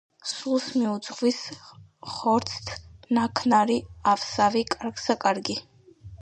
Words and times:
სულს 0.27 0.63
მიუძღვის 0.77 1.41
ხორცთ 2.13 2.71
ნაქნარი, 3.19 3.77
ავსა- 4.15 4.49
ავი, 4.49 4.65
კარგსა- 4.75 5.19
კარგი. 5.27 5.59